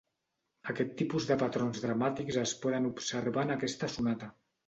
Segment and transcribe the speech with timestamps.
[0.71, 4.31] Aquest tipus de patrons dramàtics es poden observar en aquesta sonata.